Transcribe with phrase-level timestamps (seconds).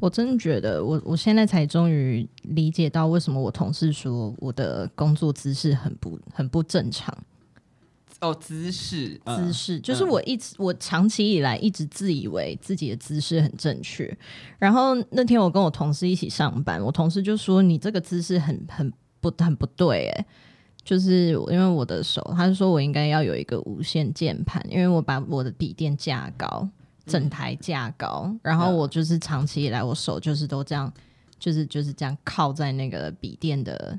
[0.00, 7.16] 我真的觉得我，我我现在才终于理解到为什么我同事说我的工作姿势很不很不正常。
[8.20, 14.16] 哦，姿势，姿势，就是我一直、嗯、我长期以来一直自以为自己的姿势很正确。
[14.58, 18.90] 然后那天我跟我同事一起上班，我同事就说：“你这个姿势很很
[19.20, 20.26] 不很不对。”哎，
[20.82, 26.66] 就是因为我的手，他就说我应该要有一个无线键盘，因为我把我的笔电架高。
[27.06, 30.92] 整台架高，嗯，然后我就是长期以来，我手就是都这样，
[31.38, 33.98] 就是就是这样靠在那个笔电的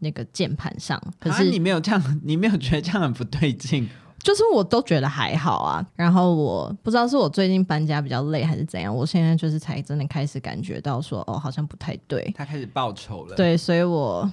[0.00, 1.00] 那个键盘上。
[1.18, 3.88] 可是你没有这样，你没有觉得这样很不对劲？
[4.24, 5.86] 就是我都觉得还好啊。
[5.94, 12.32] 然后我不知道是我最近搬家比较累还是怎样，我现在就是才真的开始感觉到说，哦，好像不太对。
[12.36, 13.36] 他开始报仇了。
[13.36, 14.28] 对，所以我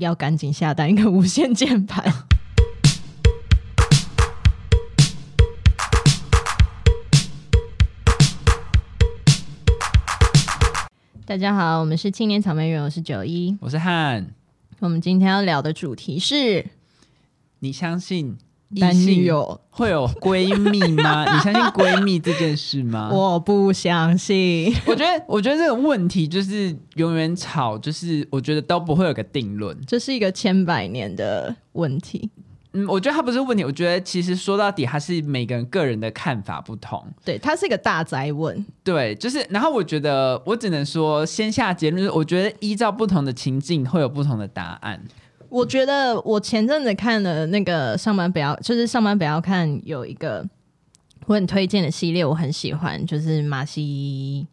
[0.00, 2.04] 要赶紧下单一个无线键盘。
[11.28, 14.26] 大家好，我们是青年草莓园，我是九一，我是汉。
[14.78, 16.64] 我们今天要聊的主题是：
[17.58, 18.38] 你相信
[18.70, 21.26] 男女友会有闺蜜吗？
[21.30, 23.10] 你相信闺蜜这件事吗？
[23.12, 24.74] 我不相信。
[24.86, 32.30] 我觉得，我觉得这个问题就是永远吵，就是我觉得都不会有个定论，这是一个千百年的问题。
[32.82, 33.64] 嗯，我觉得它不是问题。
[33.64, 37.04] 我觉得其实说到底，还是每个人个人的看法不同。
[37.24, 38.64] 对，它是一个大哉问。
[38.84, 39.44] 对，就是。
[39.50, 45.02] 然后我觉得，我只能说先下结论，我觉得依照不同的情境会有不同的答案。
[45.48, 50.46] 我觉得我前阵子看了那个上班不要，就是上班不要看有一个
[51.26, 54.46] 我很推荐的系列，我很喜欢，就是马西。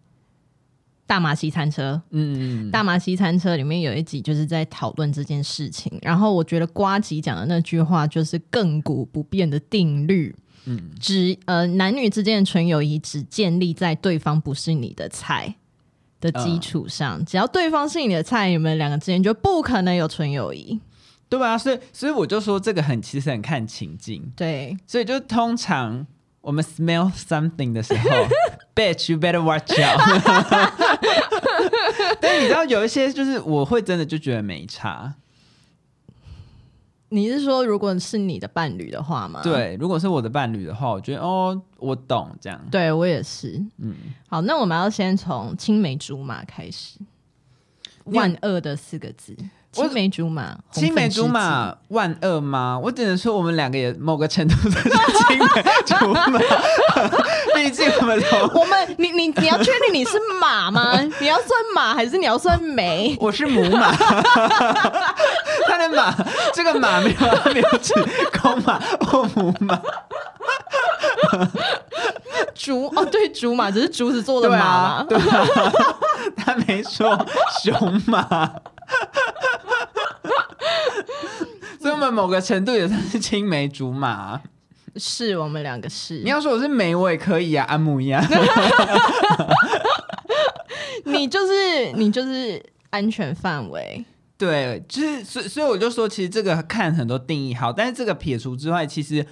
[1.08, 15.56] 大马西餐车，嗯，大马西餐车里面有一集就是在讨论这件事情，然后我觉得瓜吉讲的那句话就是亘古不变的定律，嗯，只呃男女之间的纯友谊只建立在对方不是你的菜
[16.20, 20.80] 的基础上，呃，只要对方是你的菜，你们两个之间就不可能有纯友谊，
[21.30, 21.56] 对啊？
[21.56, 26.08] 所以所以我就说这个很其实很看情境，对，所以就通常。
[26.46, 28.08] 我们 smell something 的时候
[28.76, 30.02] ，bitch you better watch out。
[32.20, 35.14] 但你知道有一些就是我会真的就觉得没差。
[37.10, 39.40] 你是说如果是你的伴侣的话吗？
[39.42, 42.60] 对，如果是我的伴侣的话，我觉得哦，我懂这样。
[42.70, 43.64] 对我也是。
[43.78, 43.96] 嗯，
[44.28, 47.00] 好，那我们要先从青梅竹马开始，
[48.06, 49.36] 万恶的四个字。
[49.76, 52.80] 青梅竹马，青梅竹马万恶吗？
[52.82, 56.40] 我只能说，我们两个也某个程度都是青梅竹马。
[57.56, 60.98] 毕竟我们从我们，你你你要确定你是马吗？
[61.20, 63.16] 你要算马还是你要算梅？
[63.20, 63.92] 我是母马。
[65.68, 66.14] 他的马，
[66.54, 67.94] 这个马没有没有指
[68.42, 69.80] 公马或母马。
[72.54, 75.06] 竹哦，对，竹马只是竹子做的马吗？
[75.10, 75.74] 对啊，对啊，
[76.38, 77.26] 他没说
[77.62, 78.50] 熊马。
[81.96, 84.42] 所以我们某个程度也算是青梅竹马，
[84.98, 86.20] 是我们两个是。
[86.24, 88.22] 你要说我是梅，我也可以啊，安慕一样。
[91.06, 94.04] 你就是你就是安全范围，
[94.38, 99.26] 对，就是所以所以我就说，其实这个看很多定义好，但是这个撇除之外，其实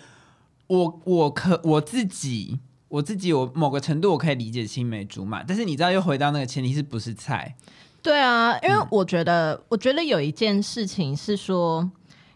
[0.68, 7.56] 我我可我自己我自己我某个程度我可以理解青梅竹马，但是你知道又回到那个前提是不是菜？
[8.01, 11.90] 对啊，因为我觉得，嗯、我觉得有一件事情是说，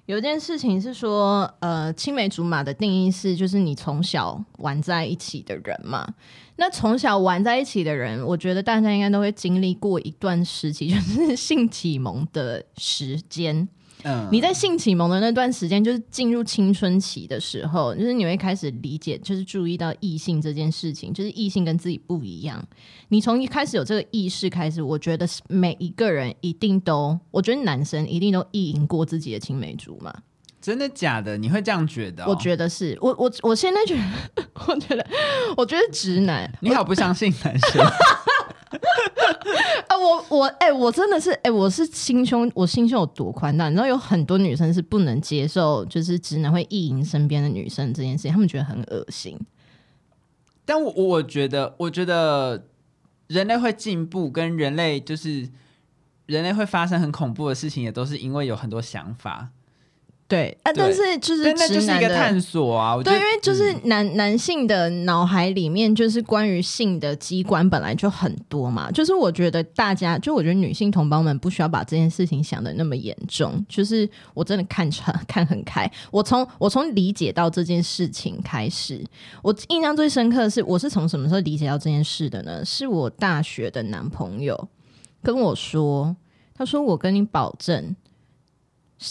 [0.08, 6.08] 有一件事情是说，呃，青梅竹马的定义是，就是你从小玩在一起的人嘛。
[6.56, 13.68] 那从小玩在一起的人，我觉得大家应该都会经历过一段时期， 就是性启蒙的时间。
[14.08, 22.66] 嗯，你在性启蒙的那段时间，就是进入青春期的时候，就是你会开始理解，就是注意到异性这件事情，就是异性跟自己不一样。
[23.10, 30.14] 你从一开始有这个意识开始，我觉得每一个人一定都，我觉得男生一定都意淫过自己的青梅竹马。
[30.62, 31.38] 真的假的？
[31.38, 32.28] 你会这样觉得哦？
[32.30, 33.96] 我觉得是我我我现在觉
[34.36, 35.08] 得， 我觉得
[35.56, 37.86] 我觉得直男，你好不相信男生。
[39.88, 43.70] 啊， 我我哎、我真的是哎、我是心胸，我心胸有多宽大？
[43.70, 49.40] 你知道有很多女生是不能接受，就是直男会意淫身边的女生这件事情，他们觉得很恶心。
[50.66, 52.68] 但我我觉得，我觉得
[53.28, 55.50] 人类会进步，跟人类就是
[56.26, 59.50] 人类会发生很恐怖的事情，也都是因为有很多想法。
[60.28, 63.02] 对啊，但是就是那就是一个探索啊。
[63.02, 68.92] 对，因为就是男、嗯、男性的脑海里面就是关于性的机关本来就很多嘛。
[68.92, 73.66] 就是我觉得大家，就我觉得女性同胞们不需要把这件事情想的那么严重。
[73.70, 75.90] 就是我真的看穿 看很开。
[76.12, 79.02] 我从我从理解到这件事情开始，
[79.42, 82.66] 我印象最深刻的是，我是从什么时候理解到这件事的呢？
[82.66, 84.68] 是我大学的男朋友
[85.24, 86.14] 跟我说，
[86.54, 87.96] 他说我跟你保证。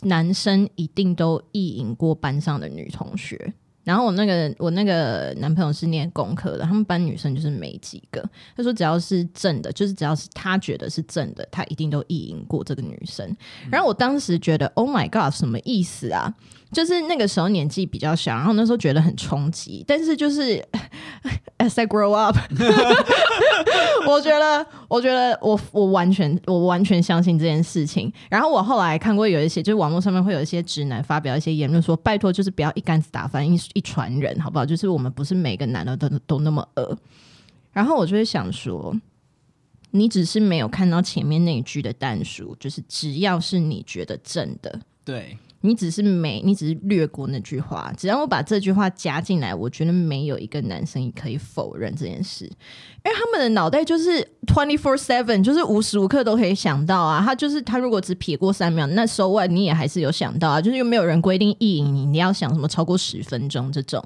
[0.02, 3.52] 男生一定都意淫过班上的女同学，
[3.84, 8.20] 然后我那个我那个男朋友是念工科的，他们班女生就是没几个。
[8.56, 13.34] 他说只要是正的，就是只要是他觉得是正的，他一定都意淫过这个女生。
[13.70, 16.34] 然后我当时觉得，Oh my God，什么意思啊？
[16.72, 19.84] 就是那个时候年纪比较小，然后那时候觉得很冲击。
[19.86, 20.60] 但是就是
[21.58, 22.36] as I grow up，
[24.08, 28.12] 我觉得，我觉得我我完全我完全相信这件事情。
[28.30, 34.64] 然后我后来看过有一些，就是网络上面会有一些直男发表一些言论，说拜托，就是不要一竿子打翻一一船人，好不好？
[34.64, 36.96] 就是我们不是每个男的都都那么恶。
[37.72, 38.94] 然后我就会想说，
[39.90, 45.36] 你只是没有看到前面那一句的但书，就是只要是你觉得正的，对。
[45.66, 47.92] 你只是没，你只是略过那句话。
[47.96, 57.20] 只要我把这句话加进来，我觉得没有一个男生可以否认这件事，因为他们的脑袋就是 twenty four seven，就是无时无刻都可以想到啊。
[57.24, 60.60] 他就是他如果只撇过三秒，那 so what，你也还是有想到啊。
[60.60, 64.02] 就是又没有人规定意淫你，你要想什么超过十分钟这种。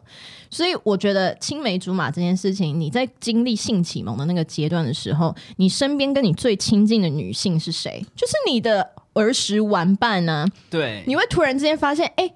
[0.51, 8.05] 所以我觉得青梅竹马这件事情，你在经历性启蒙的那个阶段的时候，你身边跟你最亲近的女性是谁？
[8.17, 8.91] 就是你的。
[9.15, 10.47] 儿时玩伴呢？
[10.69, 12.35] 对，你会突然之间发现，哎、欸，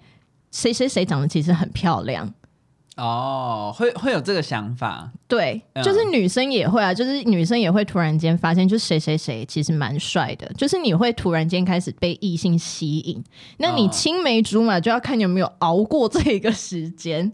[0.50, 2.32] 谁谁谁长得其实很漂亮
[2.96, 5.10] 哦，会会有这个想法。
[5.26, 13.22] 对，就是女生也会啊，就是女生也会突然间发现，就谁谁谁其实蛮帅的，就是你会突然间开始被异性吸引。
[13.58, 17.32] 那你青梅竹马就要看你有没有熬过这一个时间。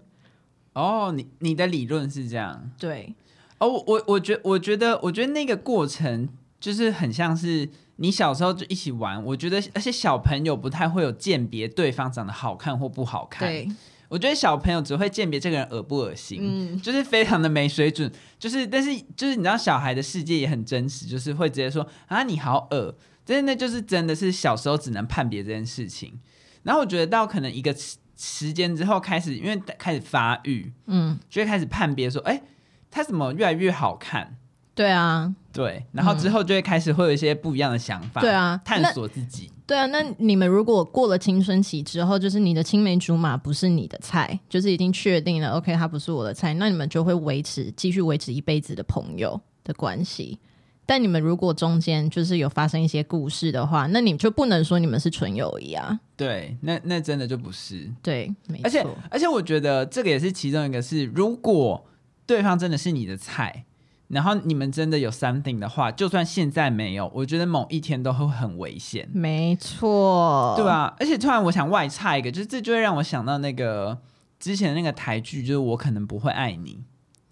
[0.72, 2.70] 哦，你你的理论是这样？
[2.78, 3.14] 对。
[3.58, 6.26] 哦，我我觉我觉得我觉得那个过程
[6.60, 7.68] 就是很像是。
[8.02, 13.46] 你小时候就一起玩，我觉得，而且小朋友不太会有鉴别对方长得好看或不好看。
[13.46, 13.68] 对，
[14.08, 18.10] 我觉得小朋友只会鉴别这个人恶不恶心，嗯，就是非常的没水准。
[18.38, 22.96] 就是，但是，就是你知道，小孩的世界也很真实，就是会直接说啊，你好恶。
[23.26, 26.18] 真的就是真的是小时候只能判别这件事情。
[26.62, 27.76] 然后我觉得到可能一个
[28.16, 32.42] 时间之后开始，因为开始发育，嗯，就会开始判别说，哎、欸，
[32.90, 34.38] 他怎么越来越好看？
[34.74, 39.50] 对啊，对，然后之后就会开始会有一些不一样的想法，对啊，探索自己。
[39.66, 50.38] 对啊，那你们如果过了青春期之后，就是你的青梅竹马不是你的菜，就是已经确定了，OK，他不是我的菜，那你们就会维持继续维持一辈子的朋友的关系。
[50.86, 56.00] 但你们如果中间就是有发生一些故事的话，那你就不能说你们是纯友谊啊。
[56.16, 57.88] 对，那那真的就不是。
[58.02, 58.64] 对，没错。
[58.64, 61.86] 而且而且我觉得这个也是其中一个是，如果
[62.26, 63.64] 对方真的是你的菜。
[64.10, 69.08] 然后你们真的有 something 的话，就算现在没有，我觉得某一天都会很危险。
[69.12, 70.96] 没错，对吧。
[70.98, 73.96] 而且突然我想外插一个，就是这就会让我想到那个
[74.40, 76.82] 之前的那个台剧，就是我可能不会爱你。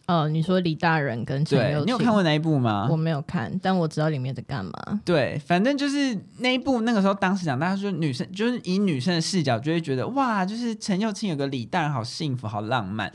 [0.06, 2.86] 哦，你说李大仁跟陈又青，你有看过那一部吗？
[2.88, 4.72] 我没有看，但我知道里面在干嘛。
[5.04, 13.12] 对，反正就是那一部，那个时候当时讲，大家说女生就是以女生的视角，就会觉得哇，就是陈幼清有个李大仁，好幸福，好浪漫。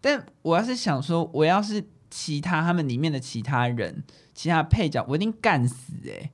[0.00, 1.84] 但我要是想说，我要是。
[2.16, 6.30] 其他他们里面的其他人，其他配角，我一定干死哎、欸！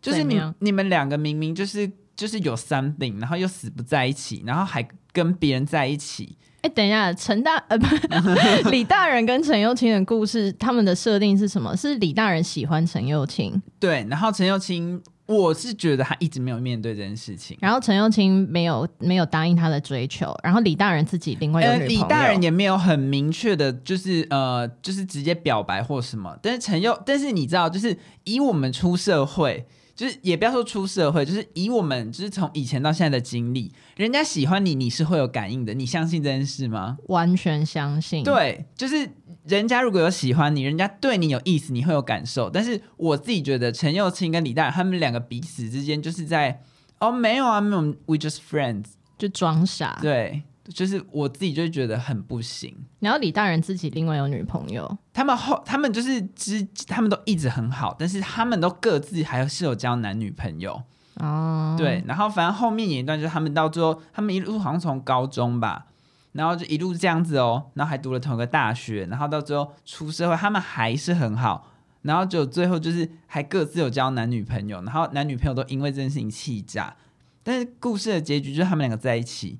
[0.00, 6.38] 就是你你们两个明明就是就是有 something，然后又死不在一起，然后还跟别人在一起。
[6.62, 7.86] 哎、欸，等一下，陈大呃不，
[8.70, 11.76] 李大人跟陈又青的故事，他们的设定是什么？
[11.76, 15.02] 是李大人喜欢陈又青，对，然后陈又青。
[15.30, 26.36] 我是觉得他一直没有面对这件事情，然后陈又青没有没有答应他的追求，然后李大人自己另外有女朋友，李大人也没有很明确的，就是呃，就是直接表白或什么。
[26.42, 29.66] 但是陈又，但是你知道，就是以我们出社会，
[30.00, 36.96] 就是也不要说出社会，就是以我们就是从以前到现在的经历，人家喜欢你，你是会有感应的，你相信这件事吗？
[37.08, 38.24] 完全相信。
[38.24, 39.10] 对，就是。
[39.46, 42.50] 人家如果有喜欢你，人家对你有意思，你会有感受。
[42.50, 46.62] 但是我自己觉得陈又青跟李大仁他们两个彼此之间就是在
[46.98, 48.84] 哦，没有啊，没有，we just friends，
[49.16, 49.98] 就装傻。
[50.02, 50.42] 对，
[50.72, 52.74] 就是我自己就觉得很不行。
[53.00, 60.82] 然后李大人自己另外有女朋友，他们后他们就是之他们都一直很好，但是他们都各自还是有交男女朋友
[61.16, 61.74] 哦。
[61.76, 65.86] 对，然后反正后面演一段就是他们到最后，他们一路好像从高中吧。
[66.32, 71.72] 然后就一路这样子哦，然后还读了同一个大学，然后到最后出社会，他们还是很好，
[72.02, 76.94] 然后就最后就是还各自有交男女朋友，然后男女朋友都因为这件事情气炸，
[77.42, 79.58] 但是故事的结局就是他们两个在一起。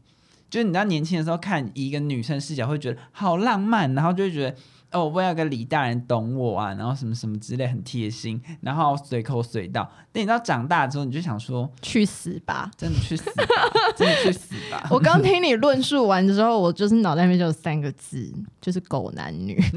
[0.50, 4.56] 就是你知道年轻的时候看一个女生视角会觉得好浪漫，然后就会觉得
[4.90, 9.88] 哦，我要个李大人懂我啊，然后什么什么之类很贴心，然后随口随到。
[10.12, 13.44] 但你知道长大之后，你就想说去死吧，真的去死吧，
[13.96, 14.88] 真的去死吧。
[14.90, 19.56] 我刚听你论述完之后，我就是脑袋里面就有三个字，就是狗男女。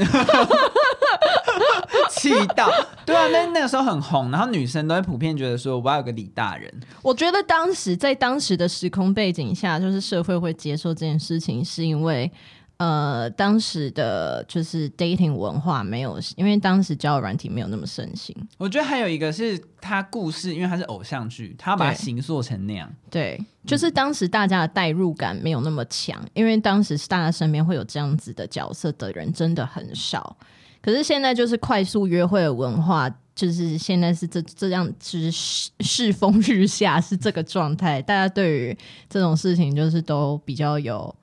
[2.29, 2.69] 气到，
[3.05, 6.73] 对啊，那那个时候很红，然后女生都会普遍觉得说我要有个李大人。
[7.01, 12.31] 我觉得当时在当时的时空背景下，就是社会会接受这件事情，是因为
[12.77, 18.35] 呃，当时的就是 dating 文化没有，因为当时交友软体没有那么盛行。
[18.57, 22.91] 我觉得还有一个是他故事，因为他是偶像剧，他要把它形塑成那样。
[23.09, 30.35] 对，对，就是当时大家的代入感没有那么强，因为当时大家身边会有这样子的角色的人真的很少。
[30.83, 35.31] 可是现在就是快速约会的文化，就是现在是这这样，就是
[35.79, 38.01] 世风日下，是这个状态。
[38.01, 38.77] 大家对于
[39.09, 41.15] 这种事情，就是都比较有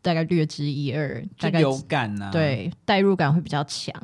[0.00, 2.32] 大概略知一二，大概有感呢、啊。
[2.32, 3.94] 对，代入感会比较强。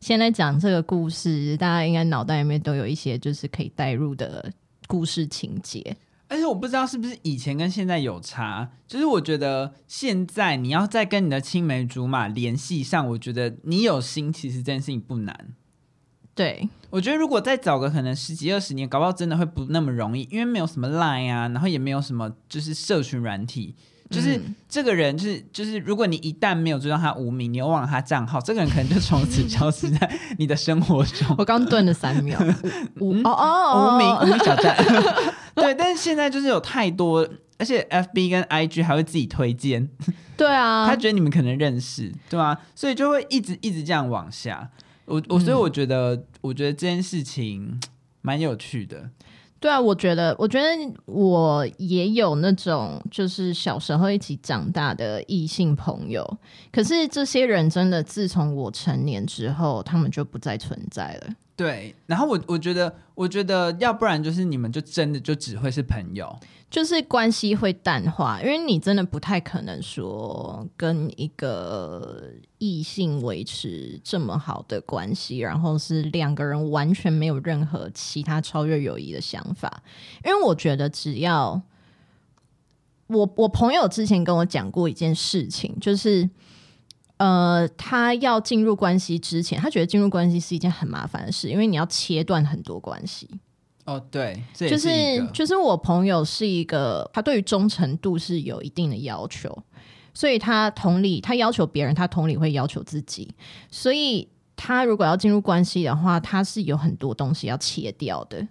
[0.00, 4.52] 现在讲这个故事，大家应该脑袋里面都有一些就是可以代入的
[4.88, 5.96] 故事情节。
[6.30, 15.48] 而且我不知道是不是以前跟现在有差，就是我觉得现在你要再跟你的青梅竹马联系上，我觉得你有心，其实这件事情不难。
[16.34, 23.74] 对，我觉得如果再找个可能十几二十年，搞不好真的会不那么容易，因为没有什么 Line 啊，然后也没有什么就是社群软体。
[24.08, 31.32] 就是这个人，就是就是，如果你一旦没有追到他无名，你又忘了他账号，这个人可能就从此消失在你的生活中。
[31.38, 32.36] 我刚顿了三秒，
[32.98, 34.76] 无哦哦，无名无名小站。
[35.60, 39.88] 对， 但是现在就是有太多，而且 FB 跟 IG 还会自己推荐。
[40.36, 44.70] 对啊， 他觉得你们可能认识，对啊，所以就会一直一直这样往下。
[45.06, 47.78] 我我所以我觉得，嗯、我觉得这件事情
[48.22, 49.10] 蛮有趣的。
[49.58, 50.66] 对啊，我觉得，我觉得
[51.04, 56.38] 我也有那种就是小时候一起长大的异性朋友，
[56.72, 61.34] 可是这些人真的自从我成年之后，他们就不再存在了。
[61.60, 66.34] 对，然后我我觉得，我觉得要不然就是你们就真的就只会是朋友。
[66.70, 79.82] 就是关系会淡化，因为你真的不太可能说跟一个异性维持这么好的关系，然后是两个人完全没有任何其他超越友谊的想法。
[80.24, 81.60] 因为我觉得，只要
[83.08, 86.30] 我我朋友之前跟我讲过一件事情，就是
[87.20, 93.28] 呃，他要进入关系之前，他觉得进入关系是一件很麻烦的事，因为你要切断很多关系。
[93.84, 94.88] 哦，对，是就是
[95.30, 99.54] 就是我朋友是一个，他对于忠诚度是有一定的要求，
[100.14, 103.34] 所以他同理，他要求别人，他同理会要求自己，
[103.70, 108.48] 所以他如果要进入关系的话，他是有很多东西要切掉的。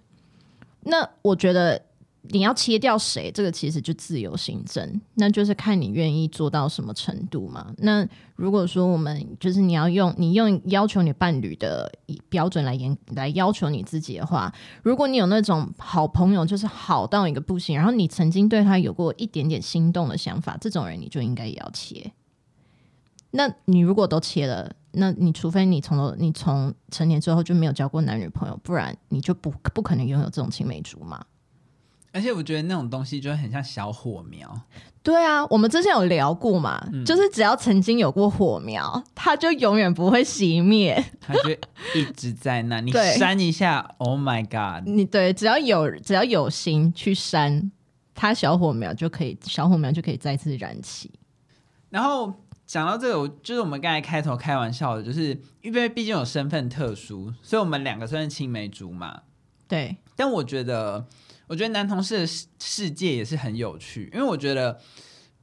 [0.82, 1.89] 那我觉得。
[2.22, 3.30] 你要切掉谁？
[3.32, 7.72] 这个其实就自由行政，那就是看你愿意做到什么程度嘛。
[7.78, 11.90] 那如果说我们就是你要用你用要求你伴侣的
[12.28, 22.12] 标准来严来要求你自己的话，如果你有那种好朋友，就是好到一个不行，然后你曾经对他有过一点点心动的想法，这种人你就应该也要切。
[23.32, 31.24] 那你如果都切了，那你除非你从头你从成年之后就没有交过男女朋友，不然你就不不可能拥有这种青梅竹马。
[32.12, 34.60] 而且我觉得那种东西就很像小火苗。
[35.02, 41.50] 对啊，我们之前有聊过嘛，嗯、就是只要曾经有过火苗，它就永远不会熄灭， 它就
[41.94, 42.80] 一直在那。
[42.80, 44.86] 你删一下，Oh my God！
[44.86, 47.72] 你对，只要有只要有心去删，
[48.14, 51.10] 它小火苗就可以，小火苗就可以再次燃起。
[51.88, 52.34] 然后
[52.66, 59.22] 讲到这个，就是我们刚才开头开玩笑的，就是因为毕竟有身份特殊，所以我们两个算是青梅竹马。
[59.66, 61.06] 对，但我觉得。
[61.50, 64.80] 我觉得男同事的世世界也是很有趣，因为我觉得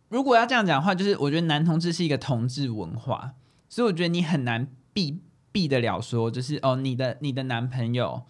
[0.07, 3.33] 如果要这样讲的话，就是我觉得男同志是一个同志文化，
[3.67, 5.19] 所以我觉得你很难避
[5.51, 8.23] 避得了说，就是哦，你的你的男朋友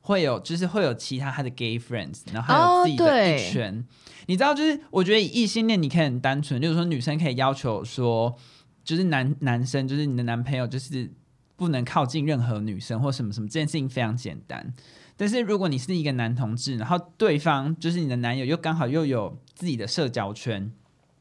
[0.00, 3.72] 会有，就是会有其他他的 gay friends，然后还有自己的一圈。
[3.76, 3.84] Oh,
[4.26, 8.36] 你知道，就是我觉得异性恋你可以很单纯，就是说女生可以要求说，
[8.82, 11.12] 就是男男生就是你的男朋友就是
[11.54, 14.74] 不能靠近任何女生或什么什么，这件事情非常简单。
[15.16, 20.72] 但是如果你是一个男同志，然后对方就是你的男友，又刚好又有自己的社交圈，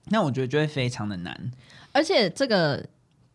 [0.09, 1.51] 那我觉得就会非常的难。
[1.91, 2.87] 而且这个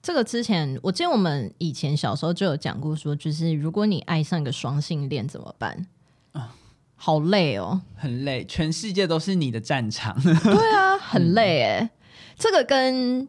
[0.03, 5.87] 这个之前，我记得我们以前小时候就有讲过，说就是如果你爱上一个双性恋怎么办？
[6.33, 6.55] 啊，
[6.97, 10.21] 好累哦，很累，全世界都是你的战场。
[10.21, 11.91] 对啊，很累哎、嗯。
[12.37, 13.29] 这个跟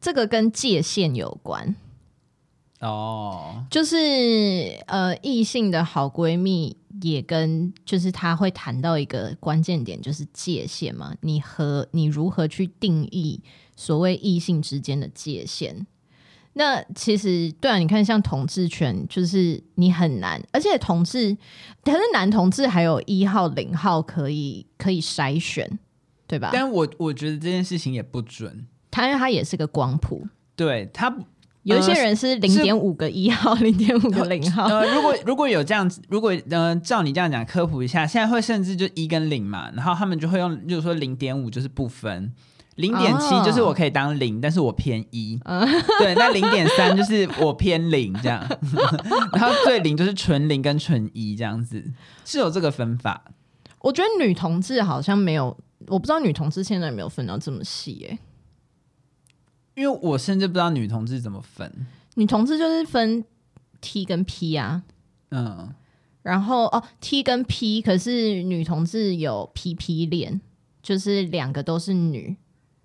[0.00, 1.76] 这个跟界限有关。
[2.84, 3.96] 哦，就是
[4.86, 11.14] 呃，异性的好闺蜜也跟就是她会谈到一个关键点，就是界限嘛。
[11.22, 13.40] 你和你如何去定义
[13.74, 15.86] 所谓异性之间的界限？
[16.56, 21.36] 那其实对啊，你看像同志权，就是你很难，而且同志，
[21.82, 25.78] 可是男同志还有一号、零号可以可以筛选，
[26.28, 26.50] 对吧？
[26.52, 31.12] 但我我觉得这件事情也不准，他因为他也是个光谱，对他
[31.64, 34.64] 有一些人是零点五个一号， 零点五个零号。
[34.64, 42.32] 呃，如果 如果有这样子，如果呃照你这样讲科普一下，现在会甚至就一跟零嘛，然后他们就会用，就是说零点五就是不分。
[42.76, 45.38] 零点七就是我可以当零，但是我偏一。
[46.00, 48.44] 对，那零点三就是我偏零这样，
[49.32, 51.84] 然后最零就是纯零跟纯一这样子，
[52.24, 53.26] 是有这个分法。
[53.78, 55.56] 我觉得女同志好像没有，
[55.86, 58.18] 我不知道女同志现在有没有分到这么细哎，
[59.74, 61.86] 因为我甚至不知道女同志怎么分。
[62.14, 63.24] 女同志就是分
[63.80, 64.82] T 跟 P 啊，
[65.30, 65.74] 嗯，
[66.22, 70.40] 然后哦 T 跟 P，可是女同志有 PP 恋，
[70.82, 72.36] 就是两个都是女。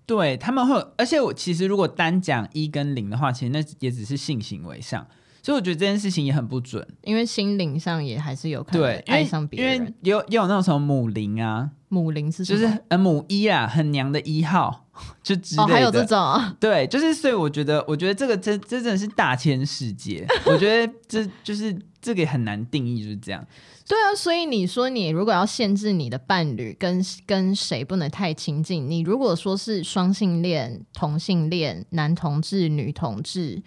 [0.04, 5.06] 对，他们会，而且我其实如果单讲一跟零的话，其实那也只是性行为上，
[5.40, 14.86] 所以我觉得这件事情也很不准，因为心灵上也还是有可能爱上别人，因为有也有那种什么母零啊，母零是就是呃母一啊，很娘的一号，
[15.22, 23.46] 就之类的，哦，还有这种，对，就是所以我觉得，我觉得这个真真的是大千世界，我觉得这 就是这个很难定义，就是这样。
[23.86, 33.60] 对啊，所以你说你如果要限制你的伴侣跟跟谁不能太亲近，你如果说是双性恋、同性恋、男同志、女同志，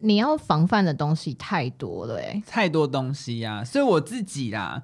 [0.00, 3.64] 你要防范的东西太多了，哎，太多东西呀、啊。
[3.64, 4.82] 所以我自己啦，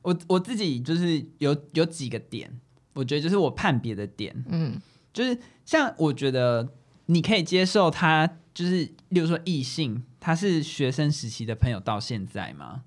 [0.00, 2.50] 我我自己就是有有几个点，
[2.94, 4.80] 我觉得就是我判别的点，嗯，
[5.16, 6.68] 就是像我觉得
[7.06, 12.82] 你可以接受他，就是例如说异性，他是学生时期的朋友到现在吗？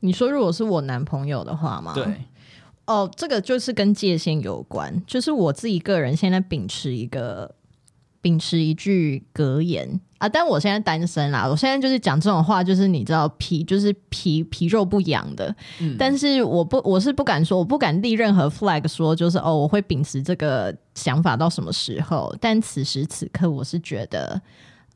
[0.00, 1.94] 你说如果是我男朋友的话吗？
[1.94, 2.26] 对，
[2.84, 5.02] 哦，这个就是跟界限有关。
[5.06, 7.54] 就是我自己个人现在秉持一个
[8.24, 15.54] 秉持一句格言啊，但我现在单身啦，我现在就是讲这种话，就是你知道皮就是皮皮肉不痒的。
[15.78, 22.34] 嗯，但是我不我是不敢说，我不敢立任何 flag 说就是哦，我会秉持这个想法到什么时候。
[22.40, 24.40] 但此时此刻，我是觉得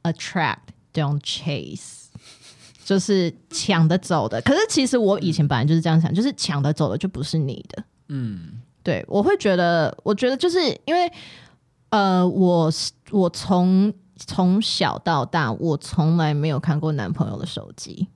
[0.05, 0.57] attract
[0.95, 2.07] don't chase。
[2.83, 7.85] 就是抢的走的，可是其实我以前本来就是这样想，就是抢的走的就不是你的。
[8.09, 11.13] 嗯，对，我会觉得，我觉得就是因为，
[11.91, 12.71] 呃，我
[13.11, 18.09] 我从从小到大，我从来没有看过男朋友的手机。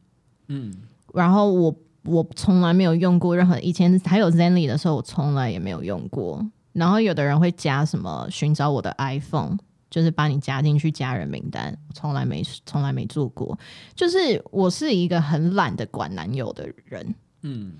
[0.48, 0.74] 嗯，
[1.14, 1.74] 然后我
[2.05, 6.44] 我从来没有用过任何，以前还有 Zenly 的时候，我从来也没有用过。
[6.72, 9.57] 然后有的人会加什么寻找我的 iPhone。
[9.90, 13.59] 就是把你加进去家人名单，从来没从来没做过。
[13.94, 17.74] 就是我是一个很懒得管男友的人，嗯。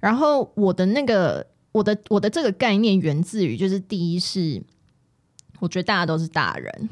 [0.00, 4.60] 然后我的那个我的我的这个概念源自于，就是第一是
[5.64, 6.88] 我觉得大家都是大人，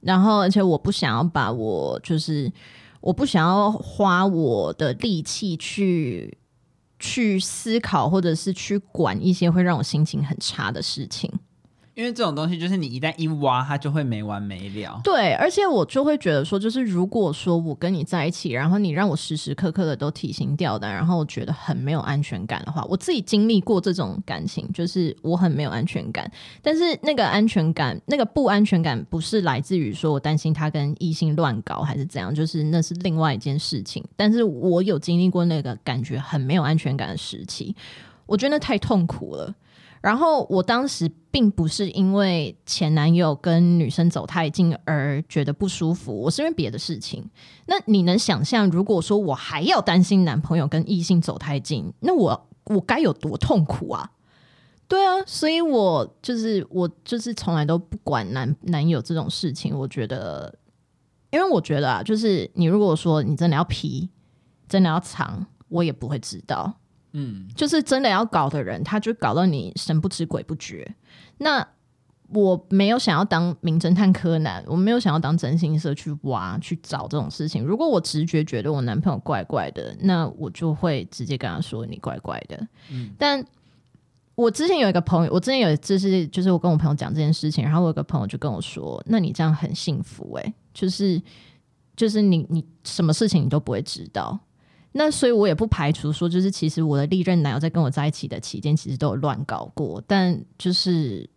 [0.00, 2.50] 然后而且我不想要把我就是
[3.00, 6.38] 我不想要花我的力气去
[7.00, 11.28] 去思考或者是去管一些会让我心情很差的事情。
[11.94, 15.00] 因为这种东西就是你一旦一挖，它就会没完没了。
[15.04, 26.28] 对，而且我就会觉得说，就是如果说我跟你在一起，然后你让我时时刻刻的都提心吊胆，然后觉得很没有安全感的话，我自己经历过这种感情，就是我很没有安全感。
[26.60, 34.04] 但是那个安全感，那个不安全感，不是来自于说我担心他跟异性乱搞还是怎样，就是那是另外一件事情。
[34.16, 37.76] 但是我有经历过那个感觉很没有安全感的时期，
[38.26, 39.54] 我觉得那太痛苦了。
[40.04, 47.26] 然后我当时并不是因为前男友跟女生走太近而觉得不舒服，我是因为别的事情。
[47.64, 54.10] 那你能想象，如果说我还要担心男朋友跟异性走太近，那我我该有多痛苦啊？
[54.86, 59.74] 对啊，所以我就是我就是从来都不管男男友这种事情。
[59.74, 60.54] 我觉得，
[61.30, 64.10] 因为我觉得啊，就是你如果说你真的要皮，
[64.68, 66.74] 真的要藏，我也不会知道。
[67.14, 70.94] 嗯，就是真的要搞的人，他就搞到你神不知鬼不觉。
[71.38, 71.66] 那
[72.28, 77.62] 我没有想要当名侦探柯南，我没有想要当真心社去挖去找这种事情。
[77.62, 82.66] 如果我直觉觉得我男朋友怪怪的，那我就会直接跟他说你怪怪的。
[82.90, 83.44] 嗯，但
[84.34, 91.22] 我之前有一个朋友，我之前有就是就是我跟我朋友讲这件事情，然后我有个朋友就跟我说，那你这样很幸福欸，就是
[91.94, 94.36] 就是你你什么事情你都不会知道。
[94.96, 100.00] 那所以，我也不排除说，就是其实我的历任男友在跟我在一起的期间，其实都有乱搞过。
[100.06, 101.28] 但就是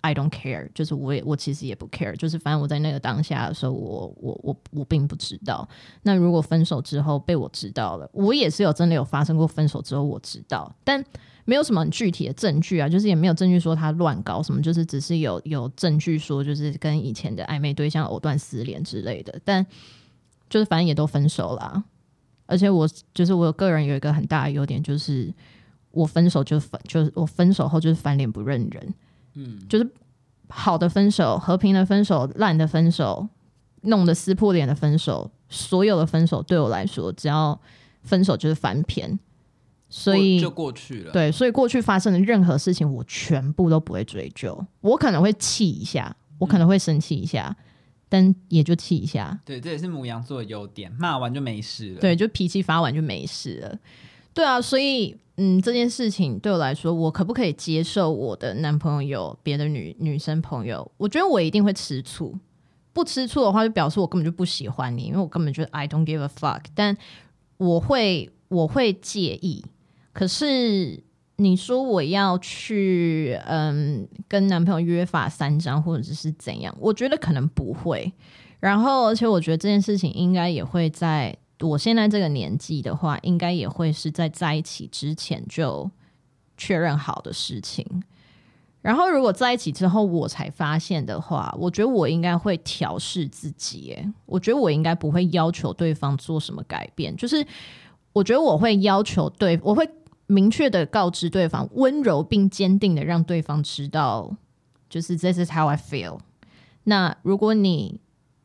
[0.00, 5.66] I don't care，就是我也我其实也不 care，就是反正我在那个当下的时候，我我我我并不知道。
[6.02, 11.02] 那如果分手之后被我知道了，我也是有真的有发生过分手之后我知道，但
[11.44, 19.64] 没有什么很具体的证据啊，就是也没有证据说他乱搞什么，就是只是有有证据说就是跟以前的暧昧对象藕断丝连之类的，但
[20.50, 21.84] 就是反正也都分手了。
[22.46, 25.32] 而且我就是我个人有一个很大的优点，就是
[25.90, 28.94] 我分手就分，就是我分手后就是翻脸不认人，
[29.34, 29.88] 嗯，就是
[30.48, 33.26] 好的分手、和平的分手、烂的分手、
[33.82, 37.58] 弄得撕破脸的分手，所有的分手对我来说，只要
[38.02, 39.18] 分手就是翻篇，
[39.88, 41.12] 所以就过去了。
[41.12, 44.64] 对，所以过去发生的任何事情，我全部都不会追究。
[44.80, 47.56] 我可能会气一下，我可能会生气一下。
[47.58, 47.64] 嗯
[48.08, 52.00] 但也就气一下，对，这也是母羊座的优点，骂完就没事了。
[52.00, 53.78] 对，就脾气发完就没事了。
[54.32, 60.90] 对啊，所以嗯，这件事情对我来说，我可不可以接受我的男朋友有别的女女生朋友？
[60.96, 62.36] 我觉得我一定会吃醋。
[62.92, 66.62] 不吃醋的话，就表示我根本就不喜欢你，因为我根本觉得 I don't give a fuck。
[66.74, 66.96] 但
[67.56, 69.64] 我会我会介意，
[70.12, 71.03] 可是。
[71.36, 76.72] 你说我要去嗯跟男朋友约法三章，或者是怎样？
[76.78, 78.12] 我觉得可能不会。
[78.60, 85.90] 然后，而且我觉得这件事情应该也会在我现在这个年纪的话，应该也会是在在一起之前就
[86.56, 87.84] 确认好的事情。
[88.80, 93.90] 然后，如果在一起之后我才发现的话，我觉得我应该会调试自己。
[93.90, 97.16] 诶，我觉得我应该不会要求对方做什么改变。
[97.16, 97.44] 就是
[98.12, 99.84] 我觉得我会要求对，我会。
[100.26, 104.36] 明确的告知对方，温柔并坚定的让对方知道，
[104.88, 106.18] 就是 This is how I feel。
[106.84, 108.00] 那如果你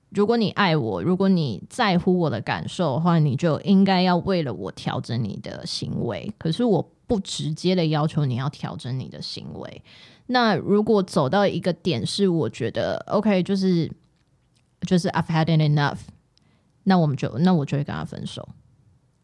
[0.09, 6.33] 如果你爱我，如果你在乎我的感受的话，你就应该要为了我调整你的行为。
[6.37, 9.83] 可是我不直接的要求你要调整你的行为。
[10.27, 13.91] 那如果走到一个点是我觉得 OK，就是
[14.81, 15.99] 就是 I've had it enough，
[16.83, 18.47] 那我们就那我就会跟他分手。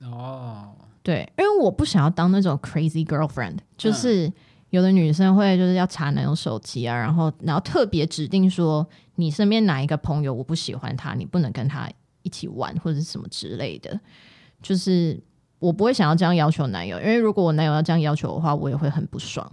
[0.01, 0.73] 哦。
[1.05, 4.31] 对，因为我不想要当那种 crazy girlfriend，就是
[4.71, 8.85] 有的女生会就是要查男友手机啊，然后然后特别指定说
[9.17, 11.87] 你身边哪一个朋友我不喜欢他，你不能跟他
[12.23, 13.99] 一起玩或者是什么之类的，
[14.63, 15.21] 就是
[15.59, 19.49] 我不会想要这样要求男友，因为如果我男友要这样要求的话，我也会很不爽。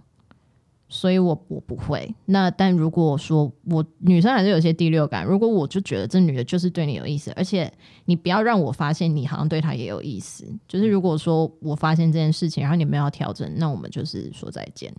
[0.92, 2.14] 所以我我不会。
[2.26, 7.72] 那但如果说我女生还是有些第六感，如果我就觉得这女的就是对你有意思，而且
[8.04, 10.46] 你不要让我发现你好像对她也有意思。
[10.68, 14.94] 就是如果说我发现这件事情，然后你们要调整，那我们就是说再见。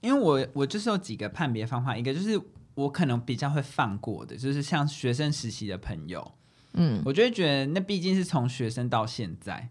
[0.00, 2.40] 因为我我就是有几个判别方法，一个就是
[2.74, 6.32] 我可能比较会放过的，就是像学生时期的朋友，
[6.72, 9.68] 嗯，我就会觉得那毕竟是从学生到现在。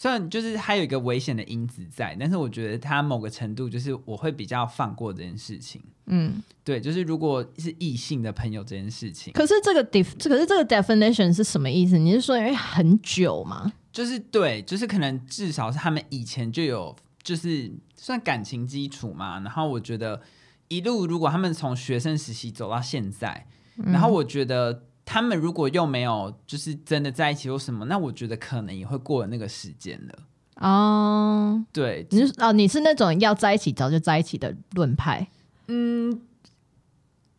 [0.00, 5.82] 虽然就是还有一个危险的因子在，但是我觉得他某个程度就是我会比较放过这件事情。
[6.06, 9.32] 嗯，对，就是如果是异性的朋友这件事情。
[9.32, 11.98] 可是这个 def，可是这个 definition 是什么意思？
[11.98, 13.72] 你是说因为很久吗？
[13.92, 19.40] 就是对，就是可能至少是他们以前就有，就是算感情基础嘛。
[19.40, 20.22] 然后我觉得
[20.68, 24.84] 一路如果他们从学生时期走到现在，嗯、然后我觉得。
[25.10, 30.18] 他们如果又没有就是真的在一起或什么，那我觉得可能也会过了那个时间了。
[30.56, 35.26] 哦，对，你是哦，你是那种要在一起早就在一起的论派。
[35.68, 36.20] 嗯，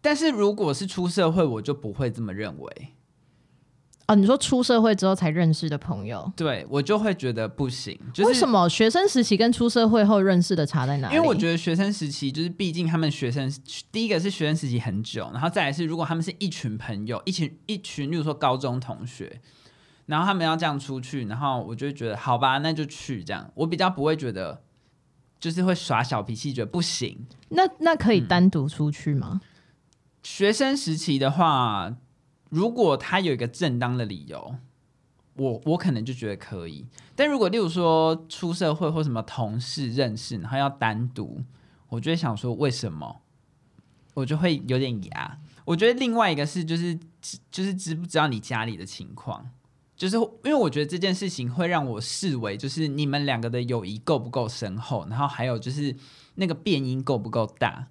[0.02, 2.88] 但是如果是出社会，我就不会这么认为。
[4.10, 7.96] 哦，你说出社会之后才认识的朋友，对，我就会觉得不行。
[8.12, 11.16] 就是、为什么学生时期跟出社会后认识的差在哪里？
[11.16, 13.48] 因为我觉得学生时期就是，毕竟他们学生
[13.92, 19.40] 第一个是学生时期很久，然后再来是如果他们是一群朋友，一群一群，例如说高中同学，
[20.08, 23.52] 然后他们要这样出去，然后我就会觉得好吧，那就去这样。
[23.54, 24.64] 我比较不会觉得
[25.40, 27.28] 就是会耍小脾气，觉得不行。
[27.50, 29.34] 那那可以单独出去吗？
[29.34, 29.42] 嗯、
[30.24, 31.94] 学生时期的话。
[32.50, 34.56] 如果他有一个正当的理由，
[35.36, 36.86] 我我可能就觉得可以。
[37.16, 41.42] 但如果例如说出社会或什么同事认识，然后要单独，
[41.90, 43.22] 我就会想说为什么？
[44.16, 45.40] 我就会有点牙。
[45.64, 47.00] 我觉得另外一个是就是
[47.52, 49.50] 就是知不知道你家里的情况，
[49.96, 55.96] 就是因为我觉得这件事情会让我视为就是你们两个的友谊够不够深厚，然后还有就是
[56.36, 57.88] 那个变音够不够大。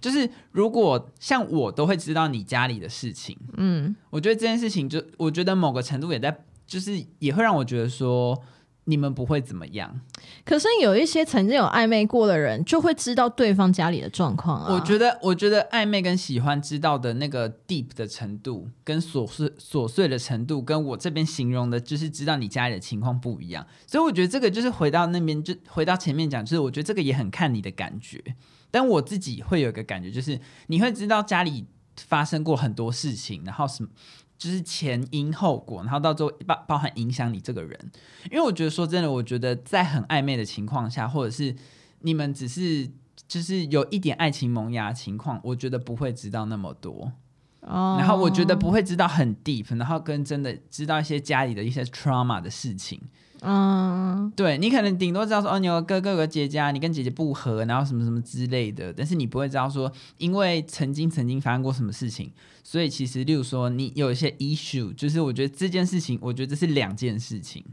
[0.00, 8.40] 就是如果像我都会知道你家里的事情，嗯，我觉得这件事情就我觉得某个程度也在，就是也会让我觉得说
[8.84, 10.00] 你们不会怎么样。
[10.44, 14.72] 可是有一些曾经有暧昧过的人，就会知道对方家里的状况啊。
[14.72, 23.66] 我觉得，我觉得暧昧跟喜欢知道的那个 deep 的程度，跟琐碎琐碎的程度，跟我这边形容的，就是知道你家里的情况不一样。
[23.86, 28.22] 所以我觉得这个就是回到那边，就回到前面讲，就是我觉得这个也很看你的感觉。
[28.70, 33.88] 但我自己会有一个感觉，就是你会知道家里发生过很多事情，然后什么
[34.36, 37.90] 就是前因后果，然后到最后包包含影响你这个人。
[38.30, 41.54] 因为我觉得说真的，我觉得在很暧昧的情况下，或者是
[42.00, 42.90] 你们只是
[43.26, 47.12] 就是有一点爱情萌芽情况，我觉得不会知道那么多。
[47.60, 53.00] 哦，然后我觉得不会知道很 deep，然后跟真的知道一些家里的一些 trauma 的事情。
[53.42, 62.32] 嗯，对，你可能顶多知道说哦，你有哥哥有个姐姐，你跟姐姐不和，然后什么什么之类的，但是你不会知道说，因为曾经曾经发生过什么事情，
[62.64, 67.64] 所以其实例如说你有一些 issue，就是我觉得这件事情，我觉得这是两件事情。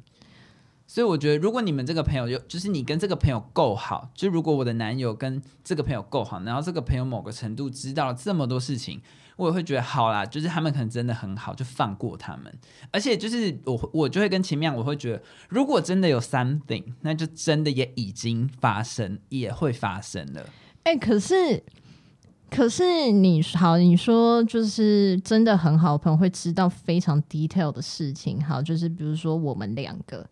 [0.85, 9.01] 所以我觉得，如果你们这个朋友有，就是你跟这个朋友够好，就如果我的男友跟这个朋友够好，然后这个朋友某个程度知道了这么多事情。
[9.35, 12.53] 我也会觉得好啦，就是他们可能真的很好，就放过他们。
[12.91, 20.45] 而且就是我，我就会跟前面我会觉得，如果真的有 something，那就真的也已经发生，也会发生了。
[20.83, 21.63] 哎、可是，
[22.49, 30.27] 可是你好，你说就是真的很好朋友会知道非常 detail 的事情，好，就是比如说我们两个，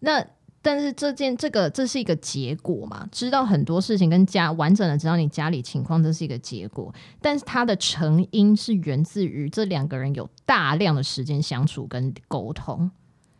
[0.00, 0.24] 那。
[0.60, 3.06] 但是这件这个这是一个结果嘛？
[3.12, 6.92] 知道很多事情跟家完整的知道你家里情况，这是一个结果。
[7.22, 12.90] 但是它的成因是源自于这两个人有大量的时间相处跟沟通。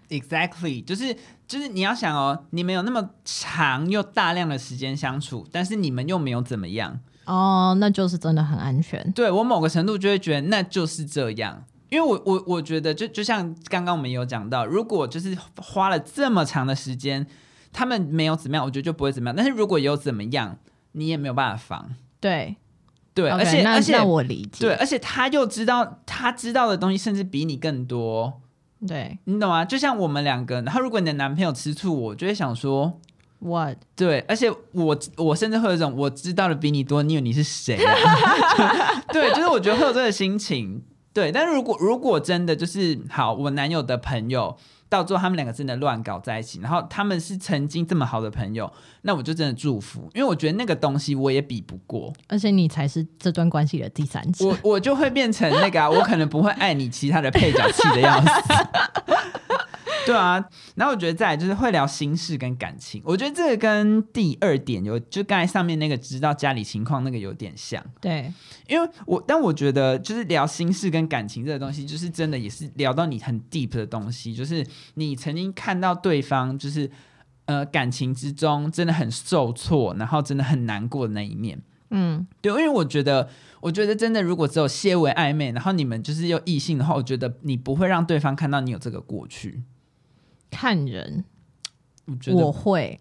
[0.09, 1.15] Exactly，就是
[1.47, 9.13] 就是你要想哦，你们有那么长又大量的时间相处，但是你们又没有怎么样哦，那就是真的很安全。
[9.13, 11.65] 对，我某个程度就会觉得那就是这样。
[11.91, 17.27] 因为我我我觉得就就像刚刚我们有讲到，如果就是花了这么长的时间，
[17.73, 19.37] 他们没有怎么样，我觉得就不会怎么样。
[19.37, 20.59] 但是如果有怎么样，
[20.93, 21.95] 你也没有办法防。
[22.21, 22.57] 对
[23.15, 24.67] 对，而且而且我理解。
[24.67, 28.41] 对，而且他又知道他知道的东西，甚至比你更多。
[28.87, 29.65] 对，你懂吗？
[29.65, 33.01] 就像我们两个，然后如果你的男朋友吃醋，我就会想说
[33.41, 33.79] ，What？
[33.97, 39.03] 对，而且我我甚至会有一种我知道的比你多，你以为你是谁啊？
[39.13, 40.83] 对，就是我觉得会有这个心情。
[41.19, 44.57] 对，但是如果如果真的就是好，我男友的朋友
[44.89, 58.29] 到最后他们两个真的乱搞在一起，然后他们是曾经这么好的朋友，那我就真的祝福，因为我觉得那个东西我也比不过，而且你才是这段关系的第三者，我我就会变成那个、啊，我可能不会爱你其他的配角，气的要死。
[60.09, 60.43] 对啊，
[60.75, 67.85] 然后我觉得再来就是会聊心事跟感情，我觉得这个跟第二点有，就刚才上面那个知道家里情况那个有点像。
[68.01, 68.33] 对，
[68.67, 76.91] 因为我但我觉得就是聊心事跟感情这个东西，就是真的也是聊到你很 deep 的东西，就是你曾经看到对方就是
[77.45, 81.61] 呃感情之中真的很受挫，然后真的很难过的那一面。
[81.91, 83.29] 嗯，对，因为我觉得
[83.61, 89.63] 我觉得真的如果只有些微暧昧，然后你们就是又异性的话，我觉得你不会让对方看到你有这个过去。
[90.51, 91.25] 看人，
[92.07, 92.99] 我觉得我会，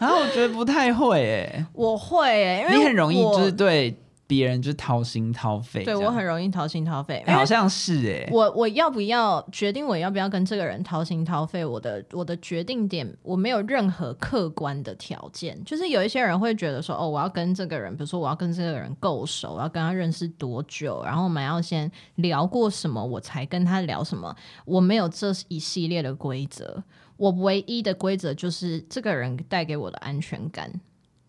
[0.00, 3.94] 然 后我觉得不太会诶，我会诶，因为你很容易就是对。
[4.26, 8.28] 别人就是掏心掏肺，对我很容易掏心掏肺，好像是哎、欸。
[8.32, 11.64] 我我要不要决定我要不要跟这个人掏心掏肺？
[11.64, 15.62] 我的我的决定点，我没有任何客观的条件。
[15.64, 24.34] 就是有一些人会觉得说，哦，我要跟这个人，比如说我要跟这个人够熟，我要跟他认识多久，然后我们要先聊过什么，我才跟他聊什么。
[24.64, 26.82] 我没有这一系列的规则，
[27.18, 30.72] 我唯一的规则就是这个人带给我的安全感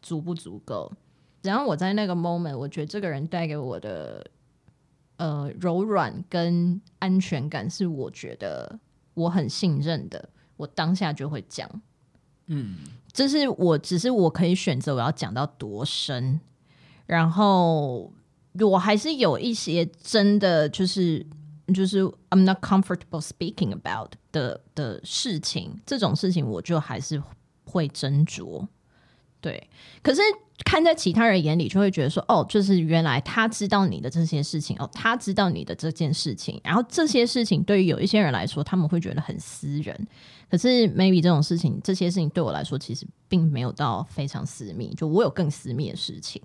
[0.01, 0.91] 足不足够。
[1.45, 4.25] 然后我在那个 moment，我觉得这个人带给我的
[5.17, 8.79] 呃柔软跟安全感是我觉得
[9.13, 10.27] 我很信任的，
[10.57, 11.69] 我当下就会讲，
[12.47, 12.77] 嗯，
[13.13, 16.39] 这是我只是我可以选择我要讲到多深，
[17.05, 18.11] 然后
[18.59, 21.25] 我还是有一些真的就是
[21.73, 27.21] 就是 I'm not comfortable speaking about 的的事情，这种事情我就还是
[27.65, 28.67] 会斟酌。
[29.45, 29.69] 对，
[30.01, 30.23] 可是
[30.63, 40.07] 看在其他人眼里，就会觉得说，哦，就是原来他知道你的这些事情，哦，他知道你的这件事情，然后这些事情对于有一些人来说，他们会觉得很私人。
[40.49, 46.41] 可是 maybe 这种事情，这些事情对我来说，其实并没有到非常私密，就我有更私密的事情。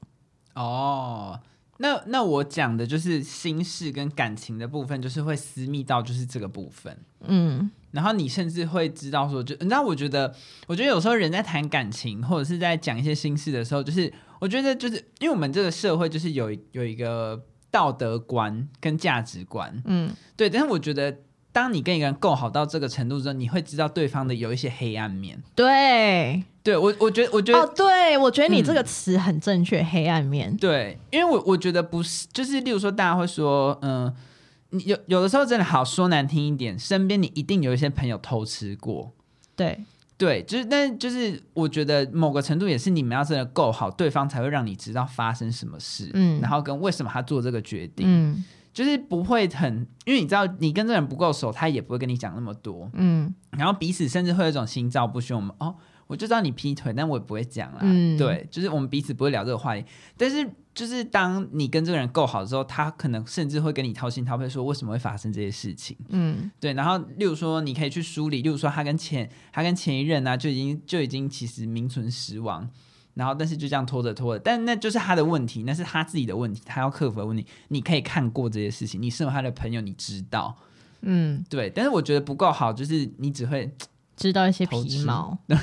[0.54, 1.40] 哦，
[1.82, 7.70] 那那我讲的就是心事跟感情的部分，就是会私密到就是这个部分，嗯。
[7.90, 10.32] 然后你甚至会知道说，就你知道，我觉得，
[10.68, 20.48] 我觉得有时候人在谈感情或者是在讲一些心事的时候，就是我觉得，就是因为我们这个社会就是有有一个道德观跟价值观，嗯，对。
[20.48, 21.16] 但是我觉得，
[21.52, 25.42] 当你跟一个人够好到这个程度之后，你会知道对方的有一些黑暗面。
[25.54, 30.56] 对，对我我觉得，我觉得，哦，对，我觉得你这个词很正确，嗯，黑暗面。
[30.56, 34.14] 对，因为我我觉得不是，就是例如说，大家会说，嗯。
[34.72, 39.10] 你有有的时候真的好说难听一点，身边你一定有一些朋友偷吃过，
[39.56, 39.80] 对
[40.16, 55.76] 对，就是，但就是我觉得某个程度也是你们要真的够好，对方才会让你知道发生什么事，嗯，然后跟为什么他做这个决定，嗯，就是不会很，因为你知道你跟这个人不够熟，他也不会跟你讲那么多，嗯，然后彼此甚至会有一种心照不宣，我们哦。
[56.06, 57.78] 我就知道你劈腿，但我也不会讲啦。
[57.82, 59.84] 嗯，对，就是我们彼此不会聊这个话题。
[60.16, 65.96] 但是，就是当你跟这个人够好的时候，他可能甚至会跟你掏心掏肺说为什么会发生这些事情。
[66.08, 66.72] 嗯，对。
[66.72, 72.68] 然后，例如说，你可以去梳理，例如说他跟前他跟前一任啊，就已经就已经其实名存实亡。
[73.14, 77.46] 然后，但是就这样拖着拖着，但那就是他的问题，那是他自己的问题，他要克服的问题。
[77.68, 80.54] 你可以看过这些事情，你身为他的朋友，你知道。
[81.02, 81.70] 嗯，对。
[81.70, 83.72] 但是我觉得不够好，就是你只会
[84.16, 85.36] 知道一些皮毛。
[85.46, 85.56] 对。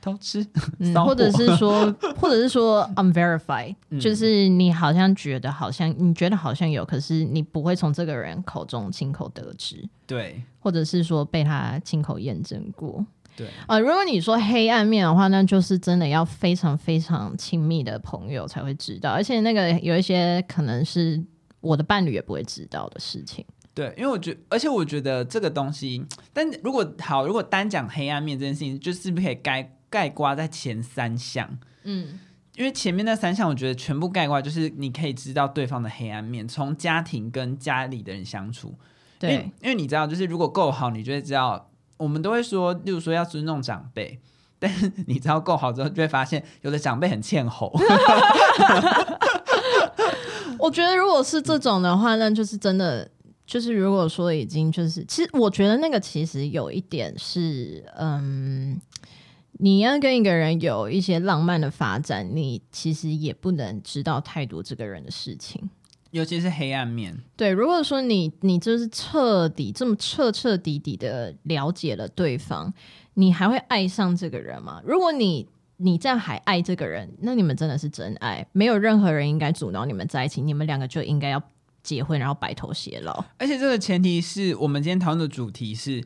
[0.00, 0.46] 偷吃，
[0.80, 1.90] 嗯， 或者是说，
[2.20, 13.02] 或者是说，unverified， 嗯，就是你好像觉得好像你觉得好像有，可是你不会从这个人口中亲口得知，对，或者是说被他亲口验证过，
[13.36, 21.22] 对，呃，如果你说黑暗面的话，那就是真的要非常非常亲密的朋友才会知道，而且那个有一些可能是
[21.60, 23.44] 我的伴侣也不会知道的事情，
[23.74, 29.70] 对，因为我觉得，而且我觉得这个东西，但如果好，如果单讲黑暗面这件事情，就是不是可以该。
[29.90, 31.48] 概括在前三项，
[31.84, 32.18] 嗯，
[32.56, 38.74] 因为前面那三项，我觉得全部概括就是你可以知道对方的黑暗面，从家庭跟家里的人相处，
[39.20, 44.18] 对，因为，因为你知道，就是如果够好，你就会知道，我们都会说，例如说要尊重长辈，
[44.58, 47.72] 但是你知道够好之后，就会发现有的长辈很欠吼。
[50.58, 53.08] 我觉得如果是这种的话，那就是真的，
[53.46, 58.80] 就是如果说已经就是，其实我觉得那个其实有一点是，嗯。
[59.60, 65.70] 你要跟一个人有一些浪漫的发展，你其实也不能知道太多这个人的事情，
[66.14, 67.12] 尤其是黑暗面。
[67.36, 72.72] 对，如果说你你就是彻底这么彻彻底底的了解了对方，
[73.14, 74.80] 你还会爱上这个人吗？
[74.86, 75.48] 如果你
[75.78, 81.42] 你这样还爱这个人，那你们真的是真爱，没有任何人应该阻挠你们在一起，你们两个就应该要
[81.82, 83.24] 结婚，然后白头偕老。
[83.38, 86.04] 而且这个前提是我们今天讨论的主题是。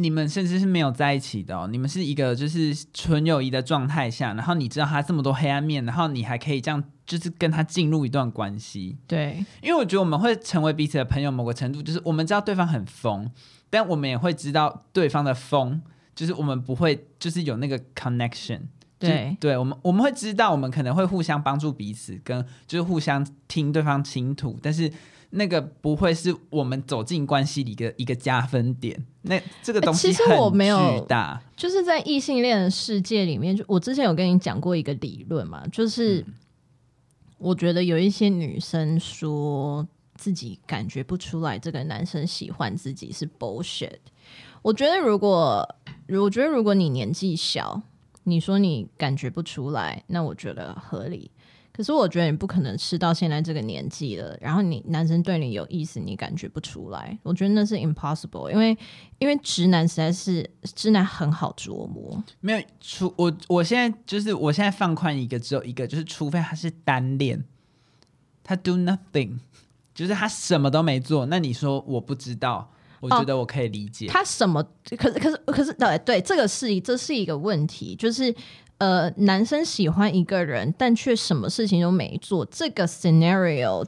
[0.00, 8.96] 你们甚至是没有在一起的哦，你们是一个就是纯友谊的状态下，然后你知道他这么多黑暗面，然后你还可以这样就是跟他进入一段关系。
[9.08, 13.28] 对，因为我觉得我们会成为彼此的朋友，某个程度就是我们知道对方很疯，
[13.68, 15.80] 但我们也会知道对方的疯，
[16.14, 18.60] 就是我们不会就是有那个 connection。
[19.00, 24.92] 对，对我们我们会知道，我们可能会互相帮助彼此，跟就是互相听对方倾吐，但是。
[25.30, 29.04] 那个不会是我们走进关系里的一个加分点。
[29.22, 31.06] 那这个东西其实我没有，
[31.56, 36.24] 就是在异性恋的世界里面，就我之前有跟你讲过一个理论嘛，就是
[37.36, 43.98] 我觉得有一些女生说自己感觉不出来这个男生喜欢自己是 bullshit。
[44.62, 45.76] 我觉得如果，
[46.08, 47.80] 我觉得如果你年纪小，
[48.24, 51.30] 你说你感觉不出来，那我觉得合理。
[51.78, 57.16] 可是我觉得你不可能吃到现在这个年纪了，然后你男生对你有意思，你感觉不出来。
[57.22, 58.76] 我觉得那是 impossible，因为
[59.20, 62.20] 因为直男实在是直男很好琢磨。
[62.40, 67.44] 没有，除我我现在就是我现在放宽一个，只有一个，就是除非他是单恋，
[68.42, 69.38] 他 do nothing，
[69.94, 71.26] 就是他什么都没做。
[71.26, 74.08] 那你说我不知道，我觉得我可以理解。
[74.08, 74.60] 哦，他什么？
[74.98, 78.34] 可是可是可是对对，这个是这是一个问题，就是。
[78.78, 83.84] 呃，男生喜欢一个人，但却什么事情都没做，这个 scenario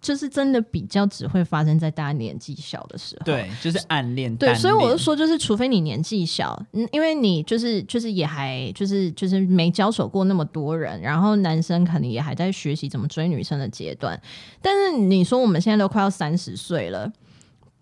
[0.00, 3.24] 就是真的比较只会发生在大家年纪小的时候。
[3.24, 4.34] 对，就是暗恋。
[4.36, 14.20] 对，所以我就说，就是除非你年纪小，嗯，因为你就是就是也还就是就是没交手过那么多人，然后男生可能也还在学习怎么追女生的阶段。
[14.60, 17.12] 但是你说我们现在都快要三十岁了。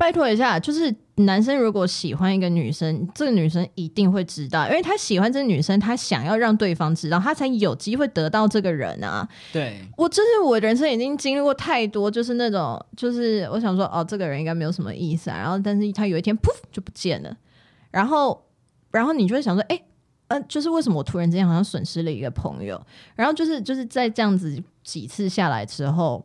[0.01, 9.29] 拜托一下，就是男生如果喜欢一个女生，这个女生一定会知道，因为他喜欢这个女生，他想要让对方知道，他才有机会得到这个人啊。
[9.53, 17.37] 对，我就是我人生已经经历过太多，就是那种，就是我想说，哦，这个人应该没有什么意思啊，然后但是他有一天噗就不见了，
[17.91, 18.43] 然后，
[18.93, 19.79] 然后你就会想说，哎，
[20.29, 22.81] 呃，就是为什么我突然之间好像损失了一个朋友？
[23.15, 26.25] 然后就是就是在这样子几次下来之后。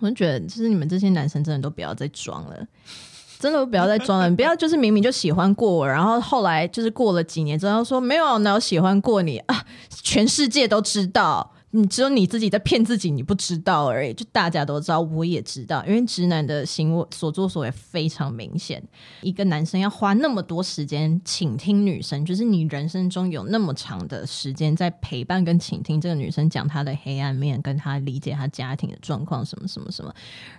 [0.00, 2.56] 我就觉得，其实你们这些男生真的都不要再装了，
[3.38, 4.28] 真的不要再装了。
[4.28, 9.64] 你不要就是明明就喜欢过我，然后后来就是过了几年之后说没有，哪有喜欢过你啊？
[9.90, 14.14] 全世界都知道，你只有你自己在骗自己，你不知道而已。
[14.14, 18.82] 就大家都知道，我也知道，因为直男的行为所作所为非常明显。
[19.20, 30.10] 一个男生要花那么多时间倾听女生，就是你人生中有那么长的时间在陪伴跟倾听这个女生讲她的黑暗面，跟她理解她家庭的状况，什么什么什么。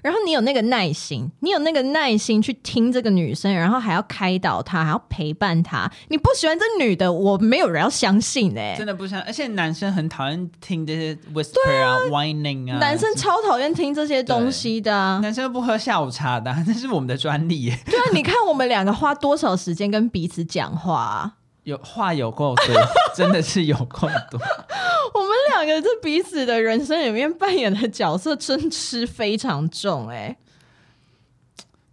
[0.04, 5.92] 然后你有那个耐心，你有那个耐心去听这个女生，然后还要开导她，还要陪伴她。
[6.10, 9.26] 你不喜欢这女的，我没有人要相信哎、真的不相信。
[9.26, 10.99] 而且男生很讨厌听这。
[11.34, 15.20] Whisper 啊，啊，whining 啊，男生超讨厌听这些东西的、啊。
[15.22, 17.80] 男生不喝下午茶的、啊，这是我们的专利耶。
[17.86, 21.34] 对啊，你看我们两个花多少时间跟彼此讲话、啊，
[21.64, 22.76] 有话有够多，
[23.16, 24.40] 真的是有够多。
[25.14, 30.36] 我们两个在彼此的人生里面扮演的角色，真吃非常重哎。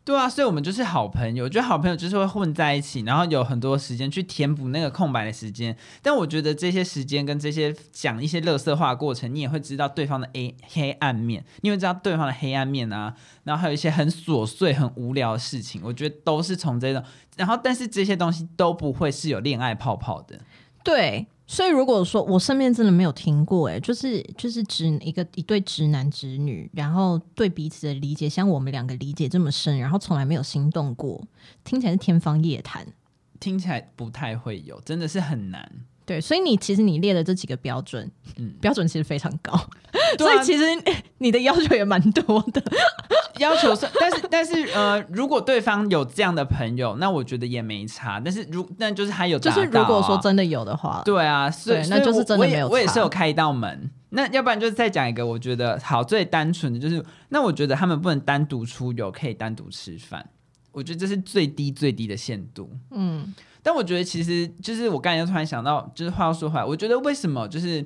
[0.07, 1.43] 对啊，所以我们就是好朋友。
[1.43, 5.77] 我觉得好朋友就是会混在一起，然后有很多时间去填补那个空白的时间。
[6.01, 13.17] 但我觉得这些时间跟这些讲一些乐色话过程，你也会知道对方的 A 黑暗面，你会知道对方的黑暗面啊。
[13.43, 17.03] 然后还有一些很琐碎、很无聊的事情，我觉得都是从这种。
[17.37, 20.39] 然后，但是这些东西都不会是有恋爱泡泡的。
[20.85, 21.27] 对。
[21.49, 31.25] 所以，如果说我身边真的没有听过，哎，就是就是直一个一对直男直女，然后对彼此的理解像我们两个理解这么深，然后从来没有心动过，
[31.63, 32.87] 听起来是天方夜谭，
[33.39, 35.71] 听起来不太会有，真的是很难。
[36.07, 39.69] 对，所以你其实你列的这几个标准，嗯，标准其实非常高，啊，
[40.17, 40.65] 所以其实
[41.19, 42.63] 你的要求也蛮多的。
[43.39, 48.19] 要求是，但是但是呃，如果对方有这样的朋友，那我觉得也没差。
[48.19, 52.73] 但是如那就是他有，就是如果说真的有的话，对啊，所以那就是真的没有差。
[52.73, 53.91] 我也是有开一道门。
[54.11, 60.27] 那要不然就是再讲一个，我觉得好最单纯的就是，那我觉得他们不能单独出游，可以单独吃饭。
[60.73, 62.71] 我觉得这是最低最低的限度。
[62.93, 63.35] 嗯。
[63.67, 67.85] 但我觉得其实就是我刚才又突然想到，就是话又说回来，我觉得为什么就是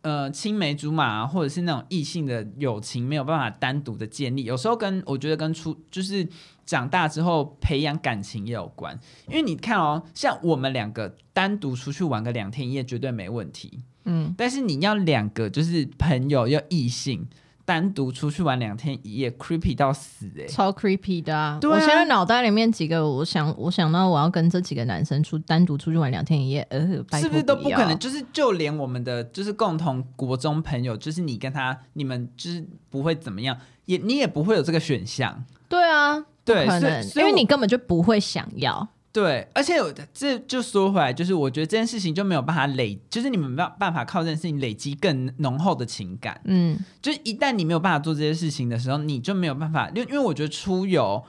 [0.00, 6.28] 呃青梅竹马啊，或者是那种异性的友情没有办法单独的建立，有时候跟我觉得跟出就是
[6.66, 8.98] 长大之后培养感情也有关。
[9.28, 17.28] 因为你看哦，像我们两个单独出去玩个两天一夜绝对没问题，嗯，但是你要两个就是朋友要异性。
[17.64, 26.80] 单独出去玩两天一夜，creepy 到死哎、欸，超 creepy 的啊，我现在脑袋里面几个，我想我想到我要跟这几个男生出单独出去玩两天一夜，呃，
[27.20, 27.98] 是不是都不可能？
[27.98, 35.44] 就是就连我们的就是共同国中朋友，就是你跟他，你们就是不会怎么样，也你也不会有这个选项。
[35.68, 38.88] 对啊，对，可能，因为你根本就不会想要。
[39.12, 46.40] 对，而且有这就说回来，就是我觉得这件事情就没有办法累，就是你们没有办法靠这件事情累积更浓厚的情感。
[46.44, 51.22] 嗯，就是一旦你没有办法做这些事情的时候，你就没有办法，因为因为我觉得出游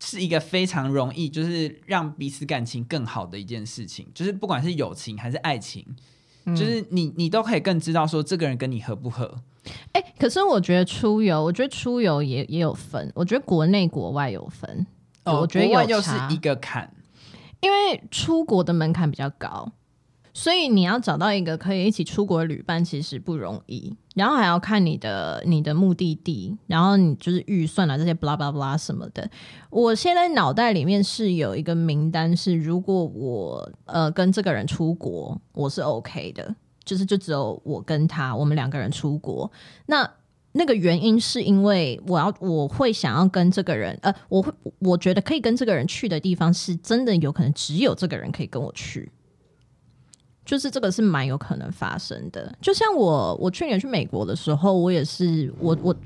[0.00, 5.82] 是一个非常容易，就是让彼此感情更好的一件事情，就是不管是友情还是爱情，
[6.44, 9.40] 嗯、就是你你都可以更知道说这个人跟你合不合。
[9.92, 14.86] 哎、欸，可是我觉得出游，我觉得出游也也有分，我觉得国内国外有分，
[15.24, 16.92] 哦、我觉得有又是一个坎。
[17.64, 19.72] 因为出国的门槛比较高，
[20.34, 23.96] 所以你要找到一个可以一起出国的旅伴其实不容易。
[24.14, 29.28] 然后还要看你的你的目的地，然后你就是预算啊这些 blah blah blah 什么的。
[29.70, 36.54] 我现在脑袋里面是有一个名单，是如果我呃跟这个人出国，我是 OK 的，
[36.84, 39.50] 就是就只有我跟他，我们两个人出国。
[39.86, 40.08] 那
[40.56, 49.10] 那个原因是因为我要我会想要跟这个人，呃，我会我觉得可以跟这个人去的地方是真的有可能只有这个人可以跟我去，
[50.44, 52.56] 就是这个是蛮有可能发生的。
[52.62, 55.96] 就像我我去年去美国的时候，我也是我我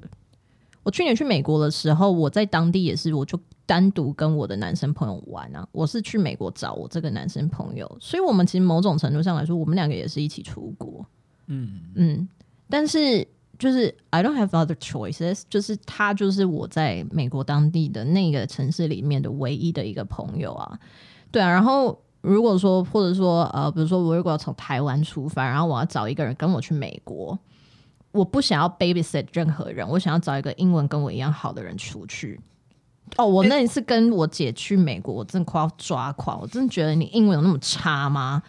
[0.82, 5.68] 我去年去美国的时候，我在当地也是，我就单独跟我的男生朋友玩啊。
[5.72, 11.04] 我是去美国找我这个男生朋友，所以我们其实某种程度上来说，我们两个也是一起出国。
[11.48, 12.28] 嗯嗯，
[12.70, 13.28] 但是。
[13.58, 20.78] 就是 I don't have other choices，就是他就是我在美国当地的那个城市里面的唯一的一个朋友啊，
[21.32, 21.48] 对啊。
[21.48, 27.38] 然后如果说或者说呃，比如说我如果要从台湾出发，然后我要找一个人跟我去美国，
[28.12, 32.40] 我不想要 babysit 任何人，我想要找一个英文跟我一样好的人出去。
[33.16, 38.42] 哦，我那一次跟我姐去美国，我真的快要抓狂，我真的觉得你英文有那么差吗？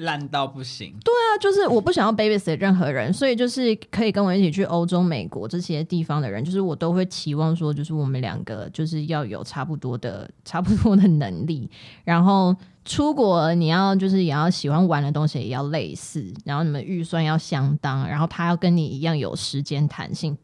[0.00, 0.94] 烂到不行。
[1.04, 11.70] 对啊，就是我不想要 babysit 任何人，所以就是可以跟我一起去欧洲、美国这些地方的人，就是我都会期望说，就是我们两个就是要有差不多的、差不多的能力。
[12.04, 20.36] 然后出国，你要就是也要喜欢玩的东西也要类似，然后你们预算要相当，然后他要跟你一样有时间弹性，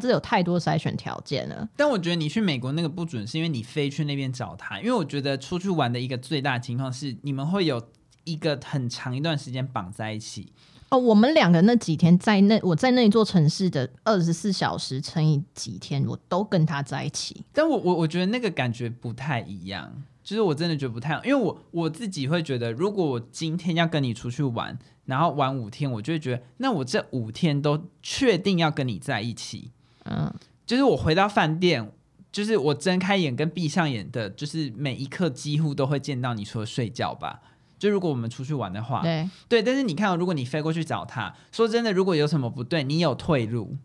[0.00, 1.68] 这有太多筛选条件了。
[1.76, 4.78] 但我觉得你去美国那个不准，是因为你飞去那边找他。
[4.78, 7.82] 因为我觉得出去玩的一个最大情况是，你们会有。
[8.26, 10.52] 一个很长一段时间绑在一起，
[10.90, 17.44] 哦，我们两个那几天在那我在那一座城市的二十四小时乘以几天，我都跟他在一起。
[17.54, 29.70] 但我我我觉得那个感觉不太一样，就是我真的觉得不太，因为我我自己会觉得，如果我今天要跟你出去玩，然后玩五天，我就会觉得，那我这五天都确定要跟你在一起。
[30.04, 30.32] 嗯，
[30.66, 31.92] 就是我回到饭店，
[32.32, 37.40] 就是我睁开眼跟闭上眼的，就是每一刻几乎都会见到你，除了睡觉吧。
[37.78, 43.76] 就如果我们出去玩的话，对对，但是你看，如果你飞过去找他，说真的，如果有什么不对，你有退路。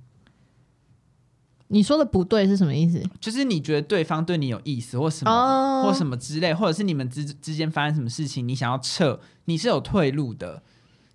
[1.68, 3.02] 你说的不对是什么意思？
[3.20, 5.86] 就是你觉得对方对你有意思，或什么，oh.
[5.86, 10.64] 或什么之类，或者是你们之之间发生什么事情，你想要撤，你是有退路的。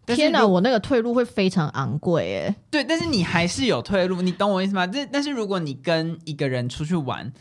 [0.06, 2.56] 天哪，我那个退路会非常昂贵哎。
[2.70, 4.86] 对，但是你还是有退路，你懂我意思吗？
[4.86, 7.32] 这但是如果你跟一个人出去玩。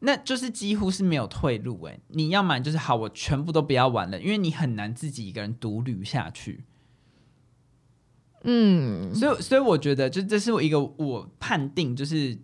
[0.00, 1.98] 那就是几乎是没有退路哎！
[2.08, 6.64] 你要么就是好，我全部都不要玩了，因为你很难自己一个人独旅下去。
[8.42, 12.36] 嗯，所以所以我觉得，就这是我一个我判定，就是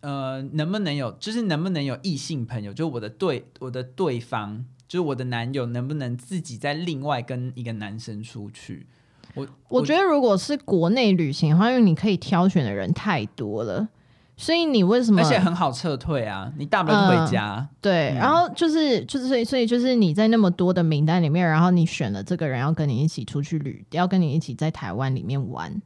[0.00, 8.86] 呃，能不能有，就是能不能有异性朋友，就我的对我的对方，就是我的男友，能不能自己再另外跟一个男生出去？
[9.34, 13.88] 我我觉得，如果是国内旅行的话，因为你可以挑选的人太多了。
[14.34, 15.20] 所以你为什么？
[15.20, 16.52] 而且很好撤退啊！
[16.56, 17.58] 你大不了就回家。
[17.58, 25.80] 嗯、对，嗯、然后就是就是所以所以就是你在那么多的名单里面，然后你选了这个人要跟你一起出去旅，要跟你一起在台湾里面玩，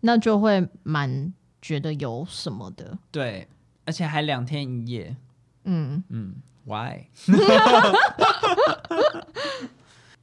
[0.00, 2.96] 那就会蛮觉得有什么的。
[3.10, 3.48] 对，
[3.84, 5.16] 而且还两天一夜。
[5.64, 6.36] 嗯嗯
[6.66, 7.06] ，Why？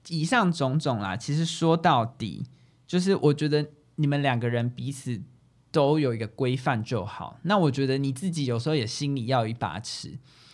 [0.07, 2.45] 以上种种啦，其实说到底，
[2.87, 5.19] 就是我觉得你们两个人彼此。
[5.75, 7.37] 都有一个规范就好。
[7.43, 10.07] 那我觉得你自己有时候也心里要有一把尺，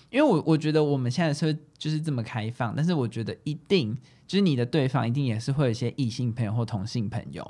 [0.09, 3.95] 因为我我觉得我们现在社会就是这么开放，但是我觉得一定
[4.25, 7.47] 就是你的对方一定也是会有一些异性朋友或同性朋友。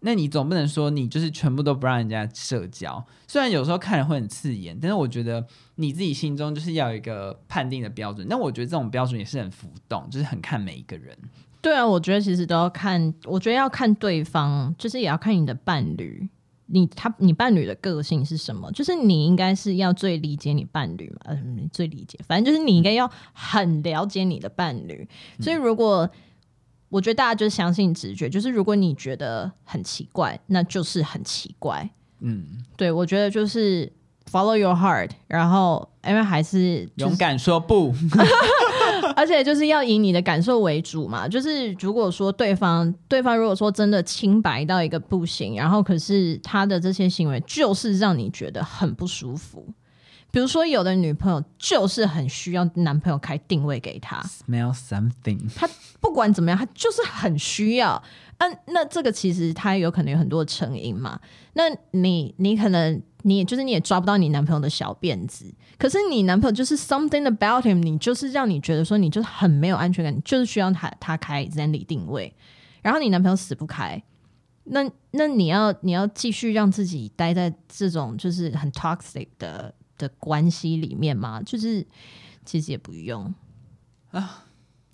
[0.00, 5.44] 那你总不能说你就是全部都不让人家社交，虽然有时候看人会很刺眼，但是我觉得
[5.76, 8.26] 你自己心中就是要有一个判定的标准。
[8.28, 11.16] 那我觉得这种标准也是很浮动，就是很看每一个人。
[11.62, 16.28] 对啊，我觉得其实都要看，我觉得要看对方，就是也要看你的伴侣。
[16.66, 18.70] 你他你伴侣的个性是什么？
[18.72, 25.08] 就是你应该是要最理解你伴侣嘛，嗯，最理解，反正就是你应该要很了解你的伴侣。
[25.38, 26.08] 嗯、所以如果
[26.88, 31.88] 我觉得大家就是相信直觉，就是如果你觉得很奇怪，那就是很奇怪。
[32.20, 32.44] 嗯，
[32.76, 33.92] 对，我觉得就是
[34.30, 37.94] follow your heart，然后因为还是、就是、勇敢说不。
[39.14, 49.66] 而且就是要以你的感受为主嘛，就是如果说对方对方如果说真的清白到一个不行，然后可是他的这些行为就是让你觉得很不舒服，
[50.30, 55.68] 比如说有的女朋友就是很需要男朋友开定位给她，smell something，她
[56.00, 58.02] 不管怎么样，她就是很需要。
[58.38, 61.18] 嗯、啊，那这个其实他有可能有很多成因嘛。
[61.54, 72.32] 那你你可能你也就是你也抓不到你男朋友的小辫子，可是你男朋友就是 something about him，你就是让你觉得说你就是很没有安全感，你就是需要他他开 Zenly 定位，
[72.82, 74.00] 然后你男朋友死不开，
[74.62, 81.42] 那那你要你要继续让自己待在这种就是很 toxic 的的关系里面吗？
[81.44, 81.84] 就是
[82.44, 83.34] 其实也不用
[84.12, 84.44] 啊。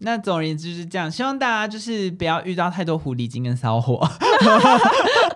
[0.04, 4.04] 那总而言之就是这样，希望大家就是不要遇到太多狐狸精跟骚货。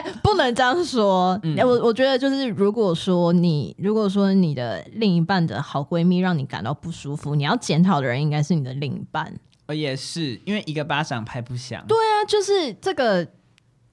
[0.00, 1.38] 哎，不能这样说。
[1.42, 9.32] 嗯、我我觉得就是，如果说你如果说你的另一半的好闺蜜让你感到不舒服，你要检讨的人应该是你的另一半。
[9.66, 11.84] 呃，也是，因为一个巴掌拍不响。
[11.86, 13.26] 对啊，就是这个，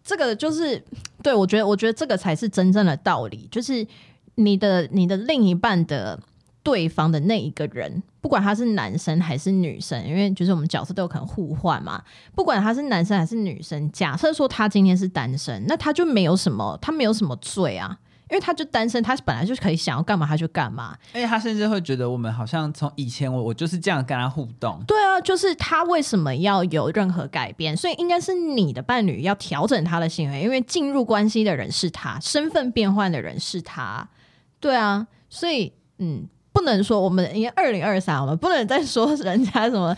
[0.03, 0.84] 这个就是，
[1.24, 3.86] 对，我觉得，我觉得这个才是真正的道理，就是
[4.36, 6.20] 你的你的另一半的。
[6.66, 12.01] 对方的那一个人，不管他是男生还是女生，因为就是我们角色都有可能互换嘛。
[12.34, 17.95] 不管他是男生还是女生，假设说他今天是单身，那他就没有什么，他没有什么罪啊，
[18.32, 20.97] 因为他就单身，他本来就可以想要干嘛他就干嘛。
[21.13, 24.84] 而且他甚至会觉得我们好像从以前我我就是这样跟他互动。
[24.88, 27.78] 对啊，就是他为什么要有任何改变？
[27.78, 34.09] 所以应该是你的伴侣要调整他的行为，因为进入关系的人是他，身份变换的人是他。
[34.59, 36.28] 对啊，所以嗯。
[36.56, 39.93] 不能说我们因为二零二三，我们不能再说人家什么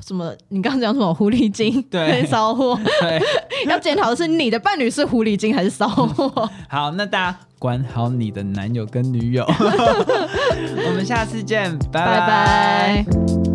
[0.00, 3.20] 什么，你刚刚讲什么狐狸精对骚货，对，
[3.68, 6.48] 要检讨的是你的伴侣是狐狸精还是骚货。
[6.70, 12.20] 好，那大家管好你的男友跟女友，我们下次见，拜拜。
[12.20, 13.47] 拜拜。